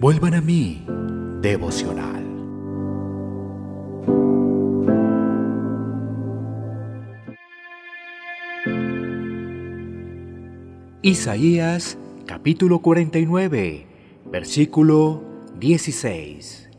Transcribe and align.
Vuelvan 0.00 0.34
a 0.34 0.40
mí, 0.40 0.84
devocional. 1.42 2.24
Isaías 11.02 11.98
capítulo 12.26 12.78
49, 12.80 13.86
versículo 14.30 15.22
16. 15.58 16.70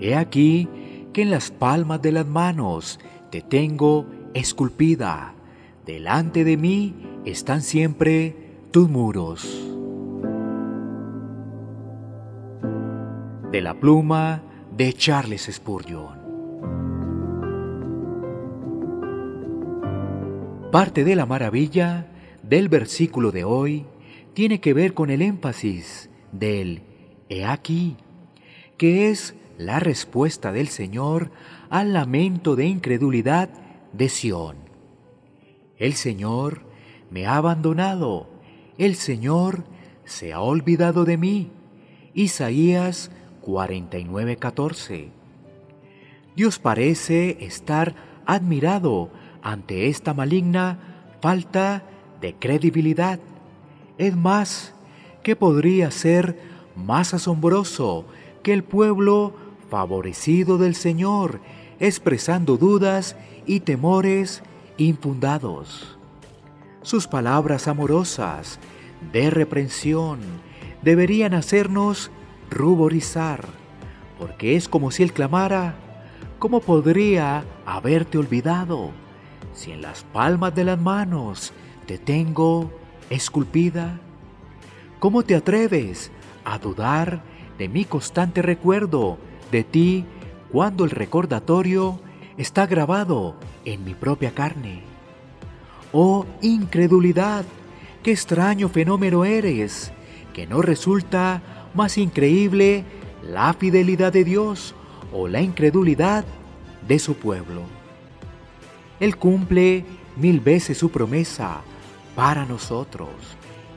He 0.00 0.14
aquí 0.14 0.68
que 1.12 1.22
en 1.22 1.30
las 1.30 1.50
palmas 1.50 2.02
de 2.02 2.12
las 2.12 2.26
manos 2.26 3.00
te 3.30 3.42
tengo 3.42 4.06
esculpida, 4.34 5.34
delante 5.86 6.44
de 6.44 6.56
mí 6.56 6.94
están 7.24 7.62
siempre 7.62 8.36
tus 8.70 8.88
muros. 8.88 9.77
De 13.50 13.62
la 13.62 13.72
pluma 13.72 14.42
de 14.76 14.92
Charles 14.92 15.48
Spurgeon. 15.50 16.18
Parte 20.70 21.02
de 21.02 21.16
la 21.16 21.24
maravilla 21.24 22.08
del 22.42 22.68
versículo 22.68 23.32
de 23.32 23.44
hoy 23.44 23.86
tiene 24.34 24.60
que 24.60 24.74
ver 24.74 24.92
con 24.92 25.08
el 25.08 25.22
énfasis 25.22 26.10
del 26.30 26.82
he 27.30 27.46
aquí, 27.46 27.96
que 28.76 29.08
es 29.08 29.34
la 29.56 29.80
respuesta 29.80 30.52
del 30.52 30.68
Señor 30.68 31.30
al 31.70 31.94
lamento 31.94 32.54
de 32.54 32.66
incredulidad 32.66 33.48
de 33.94 34.10
Sión. 34.10 34.56
El 35.78 35.94
Señor 35.94 36.66
me 37.10 37.24
ha 37.24 37.36
abandonado, 37.36 38.28
el 38.76 38.94
Señor 38.94 39.64
se 40.04 40.34
ha 40.34 40.40
olvidado 40.40 41.06
de 41.06 41.16
mí. 41.16 41.50
Isaías 42.12 43.10
49:14. 43.48 45.08
Dios 46.36 46.58
parece 46.58 47.38
estar 47.40 47.94
admirado 48.26 49.08
ante 49.42 49.88
esta 49.88 50.12
maligna 50.12 50.78
falta 51.22 51.82
de 52.20 52.34
credibilidad. 52.34 53.18
Es 53.96 54.14
más, 54.14 54.74
¿qué 55.22 55.34
podría 55.34 55.90
ser 55.90 56.38
más 56.76 57.14
asombroso 57.14 58.04
que 58.42 58.52
el 58.52 58.62
pueblo 58.64 59.32
favorecido 59.70 60.58
del 60.58 60.74
Señor 60.74 61.40
expresando 61.80 62.58
dudas 62.58 63.16
y 63.46 63.60
temores 63.60 64.42
infundados? 64.76 65.96
Sus 66.82 67.06
palabras 67.06 67.66
amorosas 67.66 68.58
de 69.10 69.30
reprensión 69.30 70.20
deberían 70.82 71.32
hacernos 71.32 72.10
ruborizar, 72.50 73.44
porque 74.18 74.56
es 74.56 74.68
como 74.68 74.90
si 74.90 75.02
él 75.02 75.12
clamara, 75.12 75.74
¿cómo 76.38 76.60
podría 76.60 77.44
haberte 77.66 78.18
olvidado 78.18 78.90
si 79.52 79.72
en 79.72 79.82
las 79.82 80.04
palmas 80.04 80.54
de 80.54 80.64
las 80.64 80.80
manos 80.80 81.52
te 81.86 81.98
tengo 81.98 82.70
esculpida? 83.10 83.98
¿Cómo 84.98 85.22
te 85.22 85.34
atreves 85.34 86.10
a 86.44 86.58
dudar 86.58 87.22
de 87.58 87.68
mi 87.68 87.84
constante 87.84 88.42
recuerdo 88.42 89.18
de 89.50 89.64
ti 89.64 90.04
cuando 90.50 90.84
el 90.84 90.90
recordatorio 90.90 92.00
está 92.36 92.66
grabado 92.66 93.36
en 93.64 93.84
mi 93.84 93.94
propia 93.94 94.32
carne? 94.32 94.82
Oh 95.92 96.26
incredulidad, 96.42 97.44
qué 98.02 98.12
extraño 98.12 98.68
fenómeno 98.68 99.24
eres, 99.24 99.92
que 100.34 100.46
no 100.46 100.62
resulta 100.62 101.42
más 101.74 101.98
increíble 101.98 102.84
la 103.22 103.52
fidelidad 103.52 104.12
de 104.12 104.24
Dios 104.24 104.74
o 105.12 105.28
la 105.28 105.40
incredulidad 105.40 106.24
de 106.86 106.98
su 106.98 107.14
pueblo. 107.14 107.62
Él 109.00 109.16
cumple 109.16 109.84
mil 110.16 110.40
veces 110.40 110.78
su 110.78 110.90
promesa 110.90 111.60
para 112.16 112.44
nosotros. 112.44 113.08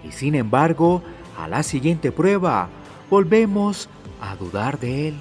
Y 0.03 0.11
sin 0.11 0.35
embargo, 0.35 1.03
a 1.37 1.47
la 1.47 1.63
siguiente 1.63 2.11
prueba, 2.11 2.69
volvemos 3.09 3.89
a 4.19 4.35
dudar 4.35 4.79
de 4.79 5.09
Él. 5.09 5.15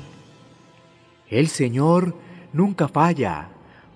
El 1.29 1.49
Señor 1.49 2.15
nunca 2.53 2.89
falla, 2.89 3.49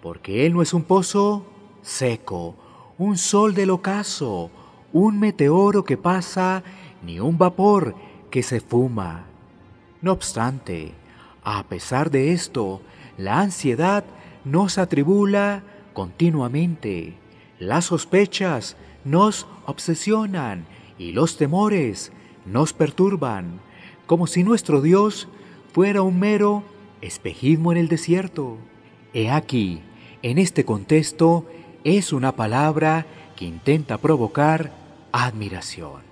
porque 0.03 0.47
Él 0.47 0.53
no 0.53 0.62
es 0.62 0.75
un 0.75 0.82
pozo 0.82 1.47
seco, 1.82 2.54
un 2.98 3.16
sol 3.16 3.54
del 3.54 3.71
ocaso, 3.71 4.50
un 4.93 5.19
meteoro 5.19 5.84
que 5.84 5.97
pasa, 5.97 6.62
ni 7.03 7.19
un 7.19 7.37
vapor 7.37 7.94
que 8.34 8.43
se 8.43 8.59
fuma. 8.59 9.27
No 10.03 10.11
obstante, 10.11 10.91
a 11.45 11.62
pesar 11.69 12.11
de 12.11 12.33
esto, 12.33 12.83
la 13.17 13.39
ansiedad 13.39 14.03
nos 14.45 14.77
atribula 14.77 15.62
continuamente. 15.93 17.15
Las 17.61 17.84
sospechas 17.84 18.77
nos 19.05 19.47
obsesionan 19.67 20.67
y 20.99 21.12
los 21.12 21.37
temores 21.37 22.11
nos 22.45 22.72
perturban, 22.72 23.61
como 24.06 24.27
si 24.27 24.43
nuestro 24.43 24.83
Dios 24.83 25.28
fuera 25.72 26.03
un 26.03 26.19
mero 26.19 26.65
espejismo 27.03 27.71
en 27.71 27.78
el 27.78 27.87
desierto. 27.87 28.59
He 29.12 29.31
aquí, 29.31 29.81
en 30.22 30.39
este 30.39 30.65
contexto, 30.65 31.47
es 31.84 32.12
una 32.12 32.33
palabra 32.34 33.06
que 33.37 33.45
intenta 33.45 33.99
provocar 33.99 34.72
admiración. 35.12 36.03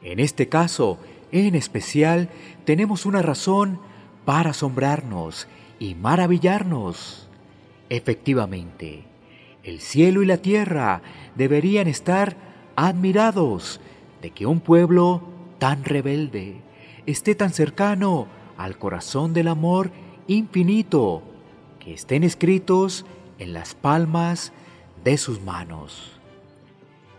En 0.00 0.20
este 0.20 0.48
caso, 0.48 0.98
en 1.32 1.54
especial, 1.54 2.28
tenemos 2.64 3.06
una 3.06 3.22
razón 3.22 3.80
para 4.24 4.50
asombrarnos 4.50 5.48
y 5.78 5.94
maravillarnos. 5.94 7.28
Efectivamente, 7.88 9.04
el 9.62 9.80
cielo 9.80 10.22
y 10.22 10.26
la 10.26 10.38
tierra 10.38 11.02
deberían 11.34 11.88
estar 11.88 12.36
admirados 12.76 13.80
de 14.22 14.30
que 14.30 14.46
un 14.46 14.60
pueblo 14.60 15.22
tan 15.58 15.84
rebelde 15.84 16.56
esté 17.06 17.34
tan 17.34 17.50
cercano 17.50 18.26
al 18.56 18.76
corazón 18.78 19.32
del 19.32 19.48
amor 19.48 19.90
infinito, 20.26 21.22
que 21.78 21.94
estén 21.94 22.24
escritos 22.24 23.06
en 23.38 23.52
las 23.52 23.74
palmas 23.74 24.52
de 25.04 25.16
sus 25.16 25.40
manos. 25.40 26.12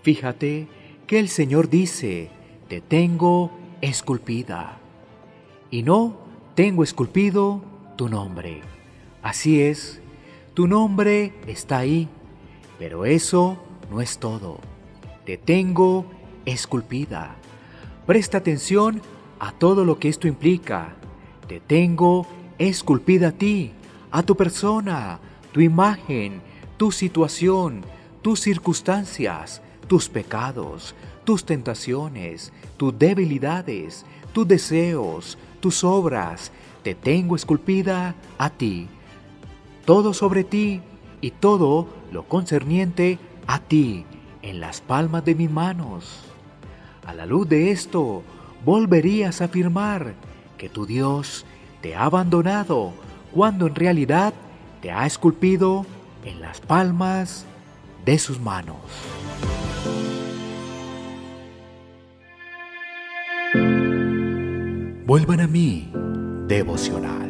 Fíjate 0.03 0.67
que 1.07 1.19
el 1.19 1.29
Señor 1.29 1.69
dice, 1.69 2.29
te 2.67 2.81
tengo 2.81 3.51
esculpida, 3.81 4.77
y 5.71 5.83
no 5.83 6.17
tengo 6.55 6.83
esculpido 6.83 7.61
tu 7.95 8.09
nombre. 8.09 8.61
Así 9.21 9.61
es, 9.61 10.01
tu 10.53 10.67
nombre 10.67 11.33
está 11.47 11.79
ahí 11.79 12.09
pero 12.79 13.05
eso 13.05 13.57
no 13.91 13.99
es 13.99 14.17
todo. 14.17 14.57
Te 15.25 15.37
tengo 15.37 16.05
esculpida. 16.45 17.35
Presta 18.07 18.37
atención 18.37 19.01
a 19.37 19.51
todo 19.51 19.83
lo 19.83 19.99
que 19.99 20.07
esto 20.07 20.27
implica. 20.27 20.95
Te 21.47 21.59
tengo 21.59 22.25
esculpida 22.57 23.27
a 23.27 23.31
ti, 23.33 23.73
a 24.09 24.23
tu 24.23 24.35
persona, 24.35 25.19
tu 25.51 25.59
imagen, 25.59 26.41
tu 26.77 26.91
situación, 26.91 27.83
tus 28.21 28.39
circunstancias, 28.39 29.61
tus 29.89 30.07
pecados, 30.07 30.93
tus 31.25 31.43
tentaciones, 31.43 32.53
tus 32.77 32.97
debilidades, 32.97 34.05
tus 34.31 34.47
deseos, 34.47 35.37
tus 35.59 35.83
obras. 35.83 36.51
Te 36.83 36.93
tengo 36.93 37.35
esculpida 37.35 38.13
a 38.37 38.51
ti. 38.51 38.87
Todo 39.85 40.13
sobre 40.13 40.43
ti 40.43 40.81
y 41.21 41.31
todo 41.31 41.87
lo 42.11 42.23
concerniente 42.23 43.17
a 43.47 43.59
ti 43.59 44.05
en 44.43 44.59
las 44.59 44.79
palmas 44.79 45.25
de 45.25 45.33
mis 45.33 45.49
manos. 45.49 46.21
A 47.05 47.13
la 47.15 47.25
luz 47.25 47.49
de 47.49 47.71
esto, 47.71 48.21
volverías 48.63 49.41
a 49.41 49.45
afirmar 49.45 50.13
que 50.59 50.69
tu 50.69 50.85
Dios 50.85 51.45
te 51.81 51.95
ha 51.95 52.05
abandonado 52.05 52.93
cuando 53.33 53.65
en 53.65 53.73
realidad 53.73 54.35
te 54.83 54.91
ha 54.91 55.07
esculpido 55.07 55.87
en 56.23 56.41
las 56.41 56.61
palmas 56.61 57.45
de 58.05 58.19
sus 58.19 58.39
manos. 58.39 58.77
Vuelvan 65.09 65.39
a 65.39 65.47
mí, 65.47 65.91
devocional. 66.47 67.28